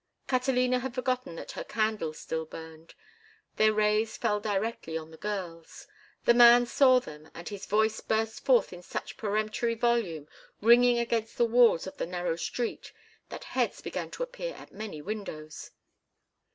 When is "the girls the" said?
5.11-6.33